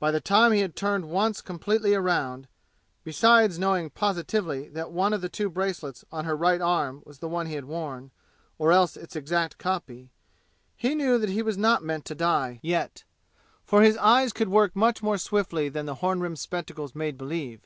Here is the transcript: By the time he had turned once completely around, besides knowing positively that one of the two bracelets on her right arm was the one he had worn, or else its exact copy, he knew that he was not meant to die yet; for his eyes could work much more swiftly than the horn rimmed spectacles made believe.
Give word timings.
By 0.00 0.10
the 0.10 0.20
time 0.20 0.50
he 0.50 0.62
had 0.62 0.74
turned 0.74 1.08
once 1.10 1.40
completely 1.40 1.94
around, 1.94 2.48
besides 3.04 3.56
knowing 3.56 3.88
positively 3.90 4.68
that 4.70 4.90
one 4.90 5.12
of 5.12 5.20
the 5.20 5.28
two 5.28 5.48
bracelets 5.48 6.04
on 6.10 6.24
her 6.24 6.34
right 6.36 6.60
arm 6.60 7.04
was 7.06 7.20
the 7.20 7.28
one 7.28 7.46
he 7.46 7.54
had 7.54 7.66
worn, 7.66 8.10
or 8.58 8.72
else 8.72 8.96
its 8.96 9.14
exact 9.14 9.58
copy, 9.58 10.10
he 10.76 10.96
knew 10.96 11.18
that 11.18 11.30
he 11.30 11.40
was 11.42 11.56
not 11.56 11.84
meant 11.84 12.04
to 12.06 12.16
die 12.16 12.58
yet; 12.64 13.04
for 13.64 13.82
his 13.82 13.96
eyes 13.98 14.32
could 14.32 14.48
work 14.48 14.74
much 14.74 15.04
more 15.04 15.18
swiftly 15.18 15.68
than 15.68 15.86
the 15.86 15.94
horn 16.02 16.18
rimmed 16.18 16.40
spectacles 16.40 16.96
made 16.96 17.16
believe. 17.16 17.60